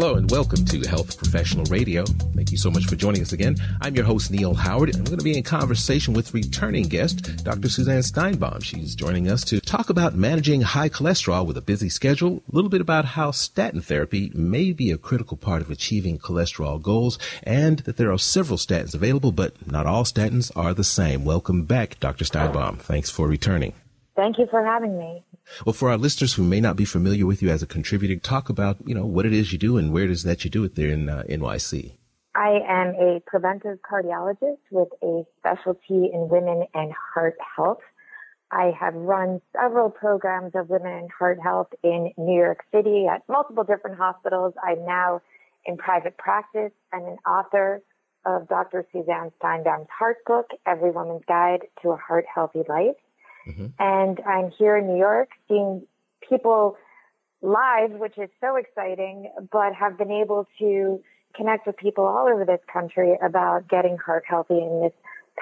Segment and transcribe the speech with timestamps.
[0.00, 2.06] Hello and welcome to Health Professional Radio.
[2.34, 3.56] Thank you so much for joining us again.
[3.82, 7.44] I'm your host, Neil Howard, and we're going to be in conversation with returning guest,
[7.44, 7.68] Dr.
[7.68, 8.64] Suzanne Steinbaum.
[8.64, 12.70] She's joining us to talk about managing high cholesterol with a busy schedule, a little
[12.70, 17.80] bit about how statin therapy may be a critical part of achieving cholesterol goals, and
[17.80, 21.26] that there are several statins available, but not all statins are the same.
[21.26, 22.24] Welcome back, Dr.
[22.24, 22.78] Steinbaum.
[22.78, 23.74] Thanks for returning.
[24.16, 25.24] Thank you for having me.
[25.64, 28.48] Well, for our listeners who may not be familiar with you as a contributor, talk
[28.48, 30.64] about, you know, what it is you do and where it is that you do
[30.64, 31.94] it there in uh, NYC.
[32.34, 37.80] I am a preventive cardiologist with a specialty in women and heart health.
[38.52, 43.22] I have run several programs of women and heart health in New York City at
[43.28, 44.54] multiple different hospitals.
[44.62, 45.22] I'm now
[45.64, 47.82] in private practice and an author
[48.24, 48.84] of Dr.
[48.92, 52.96] Suzanne Steinbaum's Heart Book, Every Woman's Guide to a Heart Healthy Life.
[53.46, 53.66] Mm-hmm.
[53.78, 55.86] And I'm here in New York seeing
[56.28, 56.76] people
[57.42, 61.02] live, which is so exciting, but have been able to
[61.34, 64.92] connect with people all over this country about getting heart healthy in this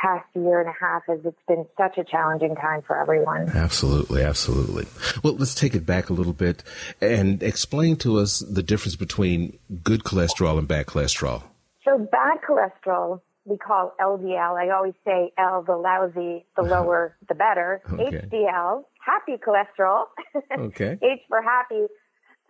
[0.00, 3.48] past year and a half as it's been such a challenging time for everyone.
[3.48, 4.86] Absolutely, absolutely.
[5.22, 6.62] Well, let's take it back a little bit
[7.00, 11.42] and explain to us the difference between good cholesterol and bad cholesterol.
[11.84, 14.56] So bad cholesterol we call LDL.
[14.56, 17.80] I always say L, the lousy, the lower, the better.
[17.90, 18.28] Okay.
[18.30, 20.04] HDL, happy cholesterol.
[20.58, 20.98] okay.
[21.02, 21.86] H for happy,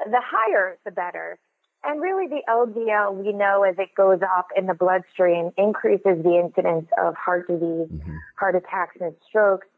[0.04, 1.38] the higher, the better.
[1.84, 6.40] And really the LDL, we know as it goes up in the bloodstream, increases the
[6.44, 8.16] incidence of heart disease, mm-hmm.
[8.36, 9.68] heart attacks, and strokes.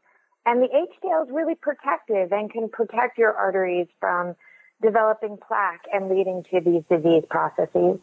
[0.47, 4.35] And the HDL is really protective and can protect your arteries from
[4.83, 7.99] developing plaque and leading to these disease processes.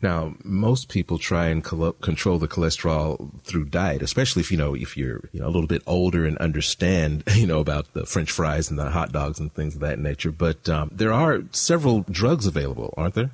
[0.00, 4.74] Now, most people try and col- control the cholesterol through diet, especially if you know
[4.74, 8.30] if you're you know a little bit older and understand you know about the French
[8.30, 10.30] fries and the hot dogs and things of that nature.
[10.30, 13.30] But um, there are several drugs available, aren't there?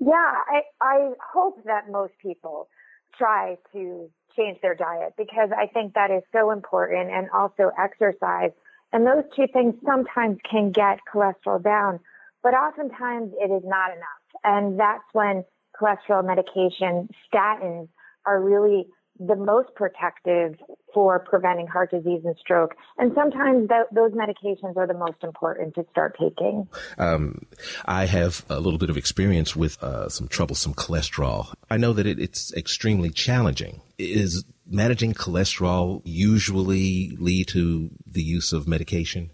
[0.00, 2.68] Yeah, I, I hope that most people
[3.16, 8.50] try to change their diet because I think that is so important, and also exercise.
[8.92, 12.00] And those two things sometimes can get cholesterol down,
[12.42, 14.22] but oftentimes it is not enough.
[14.44, 15.44] And that's when
[15.82, 17.88] cholesterol medication, statins
[18.24, 18.86] are really
[19.18, 20.54] the most protective
[20.94, 22.74] for preventing heart disease and stroke.
[22.98, 26.66] And sometimes th- those medications are the most important to start taking.
[26.98, 27.46] Um,
[27.84, 31.52] I have a little bit of experience with uh, some troublesome cholesterol.
[31.70, 33.82] I know that it, it's extremely challenging.
[33.98, 39.30] Is managing cholesterol usually lead to the use of medication?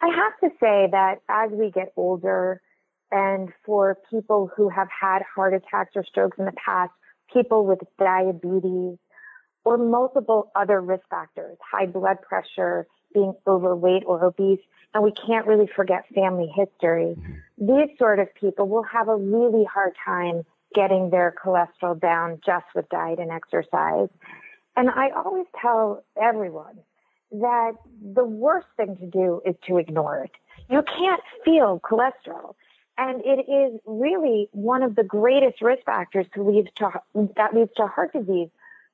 [0.00, 2.60] I have to say that as we get older,
[3.10, 6.92] and for people who have had heart attacks or strokes in the past,
[7.32, 8.98] people with diabetes,
[9.64, 14.60] or multiple other risk factors, high blood pressure, being overweight or obese,
[14.94, 17.16] and we can't really forget family history.
[17.18, 17.66] Mm-hmm.
[17.66, 20.42] These sort of people will have a really hard time
[20.74, 24.08] getting their cholesterol down just with diet and exercise.
[24.76, 26.78] And I always tell everyone
[27.32, 27.72] that
[28.14, 30.30] the worst thing to do is to ignore it.
[30.70, 32.54] You can't feel cholesterol.
[32.98, 36.90] And it is really one of the greatest risk factors to lead to,
[37.36, 38.48] that leads to heart disease.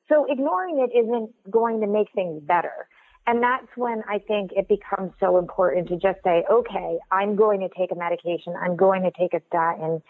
[0.08, 2.88] So ignoring it isn't going to make things better.
[3.26, 7.60] And that's when I think it becomes so important to just say, okay, I'm going
[7.60, 8.54] to take a medication.
[8.60, 10.02] I'm going to take a statin.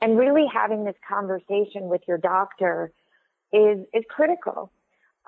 [0.00, 2.92] And really having this conversation with your doctor
[3.52, 4.70] is, is critical.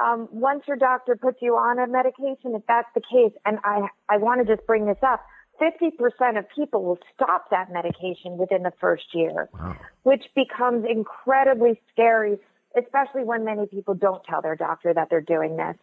[0.03, 3.89] Um, once your doctor puts you on a medication, if that's the case, and I,
[4.09, 5.25] I want to just bring this up,
[5.61, 9.77] 50% of people will stop that medication within the first year, wow.
[10.03, 12.39] which becomes incredibly scary,
[12.77, 15.77] especially when many people don't tell their doctor that they're doing this.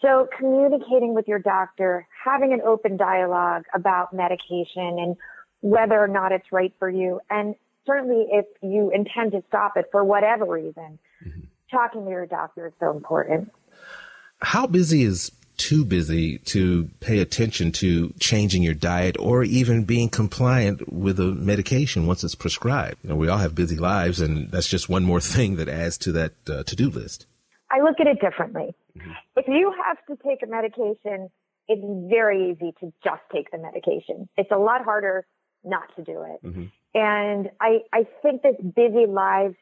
[0.00, 5.16] So communicating with your doctor, having an open dialogue about medication and
[5.60, 7.20] whether or not it's right for you.
[7.30, 7.54] And
[7.86, 11.40] certainly if you intend to stop it for whatever reason, mm-hmm.
[11.70, 13.52] talking to your doctor is so important.
[14.40, 15.30] How busy is
[15.62, 21.32] too busy to pay attention to changing your diet or even being compliant with a
[21.32, 22.96] medication once it's prescribed.
[23.04, 25.96] You know, we all have busy lives, and that's just one more thing that adds
[25.98, 27.26] to that uh, to do list.
[27.70, 28.74] I look at it differently.
[28.98, 29.12] Mm-hmm.
[29.36, 31.30] If you have to take a medication,
[31.68, 34.28] it's very easy to just take the medication.
[34.36, 35.24] It's a lot harder
[35.64, 36.44] not to do it.
[36.44, 36.64] Mm-hmm.
[36.94, 39.54] And I, I think this busy lives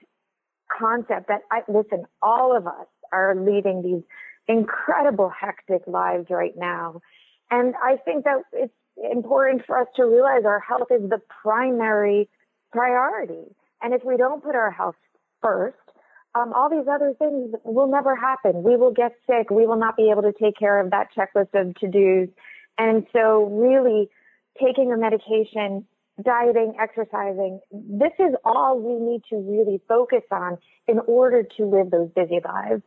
[0.79, 4.03] concept that I, listen, all of us are leading these
[4.48, 7.00] incredible hectic lives right now.
[7.50, 8.72] And I think that it's
[9.10, 12.28] important for us to realize our health is the primary
[12.72, 13.54] priority.
[13.82, 14.96] And if we don't put our health
[15.40, 15.76] first,
[16.34, 18.62] um, all these other things will never happen.
[18.62, 19.50] We will get sick.
[19.50, 22.28] We will not be able to take care of that checklist of to-dos.
[22.78, 24.08] And so really
[24.60, 25.86] taking a medication
[26.22, 27.60] dieting, exercising.
[27.72, 32.40] This is all we need to really focus on in order to live those busy
[32.44, 32.82] lives.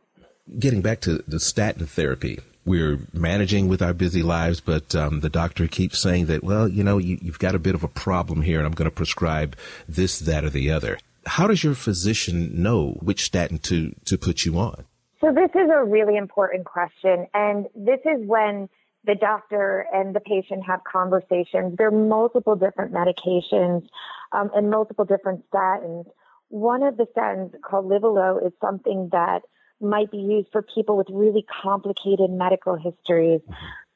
[0.58, 5.30] Getting back to the statin therapy, we're managing with our busy lives, but um, the
[5.30, 8.42] doctor keeps saying that, well, you know, you, you've got a bit of a problem
[8.42, 9.56] here, and I'm going to prescribe
[9.88, 10.98] this, that, or the other.
[11.24, 14.84] How does your physician know which statin to, to put you on?
[15.22, 17.26] So this is a really important question.
[17.32, 18.68] And this is when
[19.04, 21.76] the doctor and the patient have conversations.
[21.78, 23.86] There are multiple different medications
[24.32, 26.04] um, and multiple different statins.
[26.48, 29.40] One of the statins called Livalo is something that
[29.84, 33.40] might be used for people with really complicated medical histories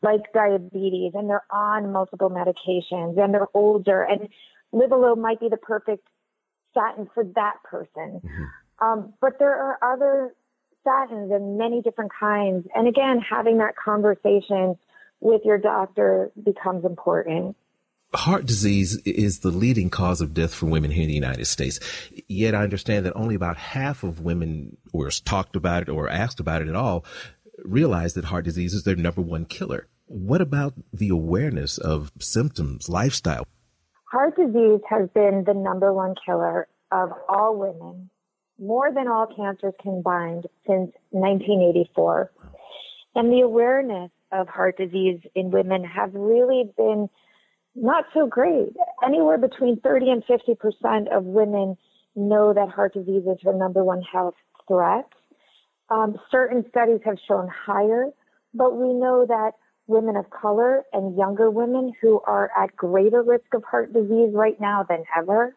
[0.02, 4.28] like diabetes and they're on multiple medications and they're older and
[4.72, 6.06] Livalo might be the perfect
[6.70, 8.20] statin for that person.
[8.24, 8.44] Mm-hmm.
[8.86, 10.34] Um, but there are other
[10.86, 12.66] statins and many different kinds.
[12.74, 14.76] And again, having that conversation
[15.20, 17.56] with your doctor becomes important.
[18.14, 21.78] Heart disease is the leading cause of death for women here in the United States.
[22.26, 26.08] Yet I understand that only about half of women who are talked about it or
[26.08, 27.04] asked about it at all
[27.64, 29.88] realize that heart disease is their number one killer.
[30.06, 33.46] What about the awareness of symptoms, lifestyle?
[34.04, 38.08] Heart disease has been the number one killer of all women,
[38.58, 42.32] more than all cancers combined since 1984.
[43.16, 47.10] And the awareness of heart disease in women have really been
[47.82, 48.74] not so great.
[49.04, 51.76] Anywhere between 30 and 50% of women
[52.14, 54.34] know that heart disease is her number one health
[54.66, 55.08] threat.
[55.90, 58.06] Um, certain studies have shown higher,
[58.54, 59.52] but we know that
[59.86, 64.60] women of color and younger women who are at greater risk of heart disease right
[64.60, 65.56] now than ever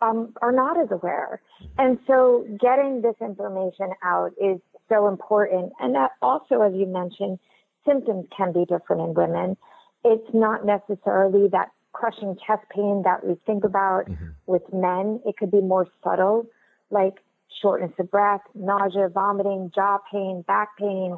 [0.00, 1.40] um, are not as aware.
[1.78, 5.72] And so getting this information out is so important.
[5.80, 7.38] And that also, as you mentioned,
[7.86, 9.56] symptoms can be different in women.
[10.04, 14.30] It's not necessarily that crushing chest pain that we think about mm-hmm.
[14.46, 15.20] with men.
[15.24, 16.46] It could be more subtle,
[16.90, 17.14] like
[17.62, 21.16] shortness of breath, nausea, vomiting, jaw pain, back pain,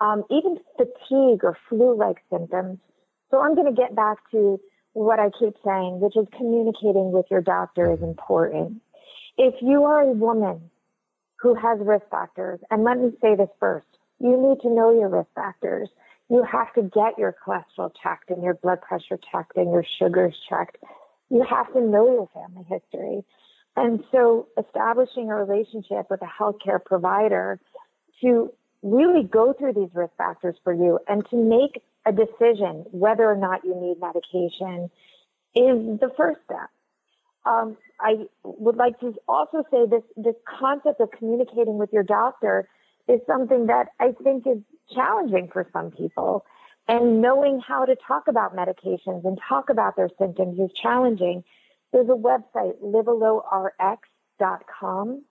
[0.00, 2.78] um, even fatigue or flu-like symptoms.
[3.30, 4.60] So I'm going to get back to
[4.92, 8.82] what I keep saying, which is communicating with your doctor is important.
[9.38, 10.70] If you are a woman
[11.36, 13.86] who has risk factors, and let me say this first,
[14.18, 15.88] you need to know your risk factors.
[16.30, 20.34] You have to get your cholesterol checked and your blood pressure checked and your sugars
[20.48, 20.78] checked.
[21.28, 23.24] You have to know your family history.
[23.76, 27.58] And so establishing a relationship with a healthcare provider
[28.20, 33.28] to really go through these risk factors for you and to make a decision whether
[33.28, 34.90] or not you need medication
[35.54, 36.70] is the first step.
[37.44, 42.68] Um, I would like to also say this, this concept of communicating with your doctor
[43.10, 44.58] is something that I think is
[44.94, 46.46] challenging for some people.
[46.88, 51.44] And knowing how to talk about medications and talk about their symptoms is challenging.
[51.92, 55.24] There's a website, livalorx.com,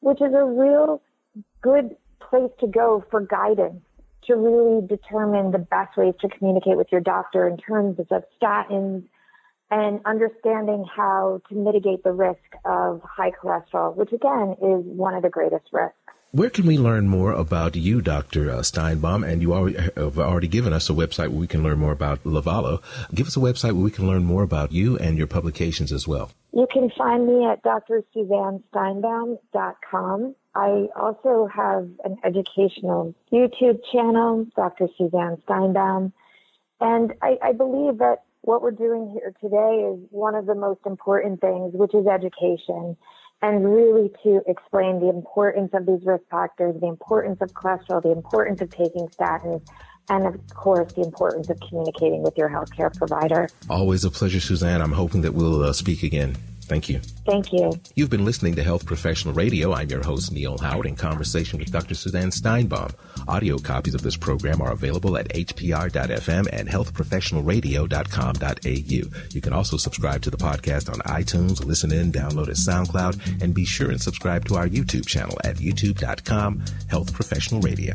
[0.00, 1.00] which is a real
[1.62, 3.82] good place to go for guidance
[4.24, 8.06] to really determine the best ways to communicate with your doctor in terms of
[8.40, 9.04] statins
[9.70, 15.22] and understanding how to mitigate the risk of high cholesterol, which again is one of
[15.22, 16.17] the greatest risks.
[16.30, 18.50] Where can we learn more about you, Dr.
[18.50, 19.26] Uh, Steinbaum?
[19.26, 19.52] And you
[19.96, 22.82] have already given us a website where we can learn more about Livalo.
[23.14, 26.06] Give us a website where we can learn more about you and your publications as
[26.06, 26.30] well.
[26.52, 30.34] You can find me at drsuzannesteinbaum.com.
[30.54, 34.88] I also have an educational YouTube channel, Dr.
[34.98, 36.12] Suzanne Steinbaum.
[36.78, 40.80] And I, I believe that what we're doing here today is one of the most
[40.84, 42.98] important things, which is education
[43.42, 48.10] and really to explain the importance of these risk factors, the importance of cholesterol, the
[48.10, 49.62] importance of taking statins,
[50.08, 53.48] and of course, the importance of communicating with your healthcare provider.
[53.68, 54.80] Always a pleasure, Suzanne.
[54.80, 56.36] I'm hoping that we'll uh, speak again.
[56.68, 57.00] Thank you.
[57.24, 57.72] Thank you.
[57.94, 59.72] You've been listening to Health Professional Radio.
[59.72, 61.94] I'm your host, Neil Howard, in conversation with Dr.
[61.94, 62.92] Suzanne Steinbaum.
[63.26, 69.28] Audio copies of this program are available at hpr.fm and healthprofessionalradio.com.au.
[69.30, 73.54] You can also subscribe to the podcast on iTunes, listen in, download at SoundCloud, and
[73.54, 77.94] be sure and subscribe to our YouTube channel at youtube.com, Health Professional Radio.